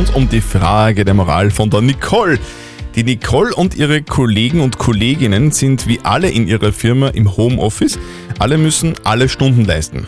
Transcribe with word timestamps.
uns 0.00 0.10
um 0.12 0.26
die 0.30 0.40
Frage 0.40 1.04
der 1.04 1.12
Moral 1.12 1.50
von 1.50 1.68
der 1.68 1.82
Nicole. 1.82 2.38
Die 2.94 3.04
Nicole 3.04 3.54
und 3.54 3.74
ihre 3.74 4.00
Kollegen 4.00 4.60
und 4.62 4.78
Kolleginnen 4.78 5.50
sind 5.50 5.86
wie 5.86 6.00
alle 6.02 6.30
in 6.30 6.48
ihrer 6.48 6.72
Firma 6.72 7.08
im 7.08 7.36
Homeoffice. 7.36 7.98
Alle 8.38 8.56
müssen 8.56 8.94
alle 9.04 9.28
Stunden 9.28 9.66
leisten. 9.66 10.06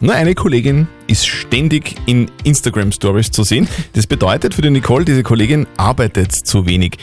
Nur 0.00 0.14
eine 0.14 0.34
Kollegin 0.34 0.86
ist 1.06 1.26
ständig 1.26 1.94
in 2.04 2.30
Instagram 2.44 2.92
Stories 2.92 3.30
zu 3.30 3.42
sehen. 3.42 3.66
Das 3.94 4.06
bedeutet 4.06 4.52
für 4.52 4.60
die 4.60 4.68
Nicole, 4.68 5.06
diese 5.06 5.22
Kollegin 5.22 5.66
arbeitet 5.78 6.32
zu 6.32 6.66
wenig. 6.66 6.98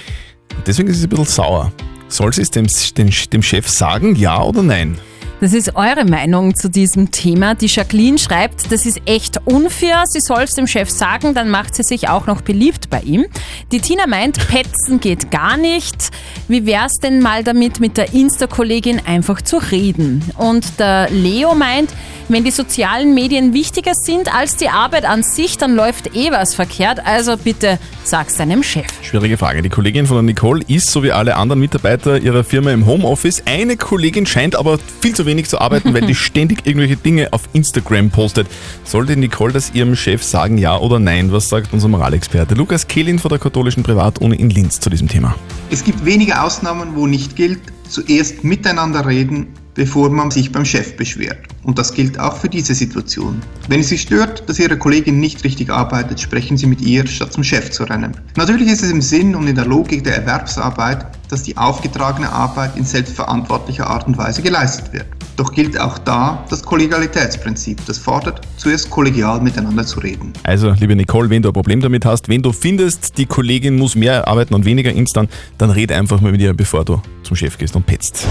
Deswegen 0.68 0.90
ist 0.90 1.00
sie 1.00 1.08
ein 1.08 1.10
bisschen 1.10 1.26
sauer. 1.26 1.72
Soll 2.10 2.32
sie 2.32 2.44
es 2.44 2.52
dem, 2.52 2.68
dem, 2.96 3.10
dem 3.34 3.42
Chef 3.42 3.68
sagen, 3.68 4.16
ja 4.16 4.40
oder 4.44 4.62
nein? 4.62 5.00
Das 5.42 5.54
ist 5.54 5.78
eure 5.78 6.04
Meinung 6.04 6.54
zu 6.54 6.70
diesem 6.70 7.12
Thema. 7.12 7.56
Die 7.56 7.68
Jacqueline 7.68 8.18
schreibt, 8.18 8.74
das 8.74 8.86
ist 8.86 9.00
echt 9.06 9.40
unfair. 9.46 10.04
Sie 10.06 10.20
soll 10.20 10.44
es 10.44 10.52
dem 10.52 10.68
Chef 10.68 10.90
sagen, 10.90 11.34
dann 11.34 11.50
macht 11.50 11.76
sie 11.76 11.84
sich 11.84 12.10
auch 12.10 12.28
noch 12.28 12.42
beliebt 12.42 12.90
bei 12.90 13.00
ihm. 13.00 13.26
Die 13.72 13.80
Tina 13.80 14.06
meint, 14.06 14.50
petzen 14.50 15.00
geht 15.00 15.32
gar 15.32 15.56
nicht. 15.56 16.10
Wie 16.50 16.66
wär's 16.66 16.96
denn 17.02 17.22
mal 17.22 17.46
damit, 17.46 17.80
mit 17.80 17.96
der 17.96 18.14
Insta-Kollegin 18.14 19.02
einfach 19.06 19.42
zu 19.42 19.60
reden? 19.60 20.22
Und 20.38 20.78
der 20.78 21.10
Leo 21.10 21.56
meint, 21.56 21.94
wenn 22.30 22.44
die 22.44 22.52
sozialen 22.52 23.14
Medien 23.14 23.54
wichtiger 23.54 23.96
sind 23.96 24.34
als 24.34 24.56
die 24.56 24.70
Arbeit 24.70 25.06
an 25.06 25.24
sich, 25.24 25.58
dann 25.58 25.76
läuft 25.76 26.16
eh 26.16 26.32
was 26.32 26.54
verkehrt. 26.54 27.06
Also 27.06 27.38
bitte 27.38 27.80
sag's 28.04 28.38
deinem 28.38 28.64
Chef. 28.64 28.86
Schwierige 29.02 29.38
Frage. 29.38 29.62
Die 29.62 29.70
Kollegin 29.70 30.06
von 30.06 30.18
der 30.18 30.24
Nicole 30.24 30.64
ist, 30.68 30.92
so 30.92 31.04
wie 31.04 31.12
alle 31.12 31.36
anderen 31.36 31.60
Mitarbeiter 31.60 32.20
ihrer 32.20 32.44
Firma 32.44 32.72
im 32.72 32.86
Homeoffice. 32.86 33.44
Eine 33.46 33.78
Kollegin 33.78 34.26
scheint 34.26 34.56
aber 34.56 34.80
viel 35.02 35.16
zu 35.16 35.26
wenig 35.26 35.50
zu 35.50 35.60
arbeiten, 35.60 35.94
weil 35.94 36.02
die 36.02 36.16
ständig 36.30 36.66
irgendwelche 36.66 36.98
Dinge 36.98 37.34
auf 37.34 37.50
Instagram 37.54 38.10
postet. 38.10 38.48
Sollte 38.84 39.18
Nicole 39.18 39.54
das 39.54 39.74
ihrem 39.74 39.96
Chef 39.96 40.24
sagen, 40.24 40.58
ja 40.58 40.78
oder 40.78 41.00
nein? 41.00 41.32
Was 41.32 41.50
sagt 41.50 41.74
unser 41.74 41.88
Moralexperte 41.88 42.56
Lukas 42.56 42.88
Kehlin 42.88 43.20
von 43.20 43.30
der 43.30 43.40
katholischen 43.40 43.84
Privatuni 43.84 44.36
in 44.36 44.50
Linz 44.50 44.80
zu 44.80 44.90
diesem 44.90 45.08
Thema? 45.08 45.36
Es 45.72 45.84
gibt 45.84 46.06
wenige 46.06 46.42
Ausnahmen, 46.42 46.96
wo 46.96 47.08
nicht 47.08 47.36
gilt, 47.36 47.62
zuerst 47.88 48.44
miteinander 48.44 49.06
reden 49.06 49.48
bevor 49.80 50.10
man 50.10 50.30
sich 50.30 50.52
beim 50.52 50.66
Chef 50.66 50.98
beschwert. 50.98 51.40
Und 51.64 51.80
das 51.80 51.94
gilt 51.94 52.20
auch 52.20 52.36
für 52.36 52.50
diese 52.50 52.76
Situation. 52.76 53.42
Wenn 53.70 53.80
es 53.80 53.88
Sie 53.88 53.98
stört, 53.98 54.44
dass 54.50 54.60
Ihre 54.60 54.78
Kollegin 54.78 55.22
nicht 55.22 55.46
richtig 55.46 55.70
arbeitet, 55.70 56.20
sprechen 56.20 56.58
Sie 56.58 56.66
mit 56.66 56.82
ihr, 56.82 57.08
statt 57.08 57.32
zum 57.32 57.46
Chef 57.46 57.72
zu 57.72 57.86
rennen. 57.86 58.12
Natürlich 58.36 58.68
ist 58.68 58.84
es 58.84 58.92
im 58.92 59.02
Sinn 59.02 59.36
und 59.36 59.48
in 59.48 59.56
der 59.56 59.66
Logik 59.66 60.04
der 60.04 60.18
Erwerbsarbeit, 60.18 61.06
dass 61.30 61.44
die 61.44 61.56
aufgetragene 61.56 62.30
Arbeit 62.30 62.76
in 62.76 62.84
selbstverantwortlicher 62.84 63.88
Art 63.88 64.06
und 64.06 64.18
Weise 64.18 64.42
geleistet 64.42 64.92
wird. 64.92 65.06
Doch 65.40 65.54
gilt 65.54 65.80
auch 65.80 65.98
da 65.98 66.44
das 66.50 66.62
Kollegialitätsprinzip, 66.64 67.86
das 67.86 67.98
fordert, 67.98 68.42
zuerst 68.58 68.90
kollegial 68.90 69.40
miteinander 69.40 69.86
zu 69.86 70.02
reden. 70.02 70.34
Also, 70.44 70.72
liebe 70.72 70.98
Nicole, 70.98 71.30
wenn 71.30 71.42
du 71.42 71.48
ein 71.48 71.54
Problem 71.54 71.80
damit 71.80 72.04
hast, 72.04 72.28
wenn 72.28 72.42
du 72.42 72.52
findest, 72.52 73.18
die 73.18 73.26
Kollegin 73.26 73.78
muss 73.78 73.96
mehr 73.96 74.28
arbeiten 74.28 74.54
und 74.54 74.66
weniger 74.66 74.92
instant, 74.92 75.32
dann 75.58 75.70
red 75.70 75.94
einfach 75.94 76.20
mal 76.20 76.34
mit 76.34 76.42
ihr, 76.42 76.54
bevor 76.54 76.84
du 76.84 77.02
zum 77.24 77.38
Chef 77.38 77.58
gehst 77.58 77.74
und 77.78 77.86
petzt. 77.86 78.28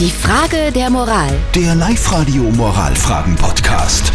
Die 0.00 0.10
Frage 0.10 0.72
der 0.74 0.90
Moral. 0.90 1.30
Der 1.54 1.76
Live-Radio 1.76 2.42
Moralfragen-Podcast. 2.42 4.12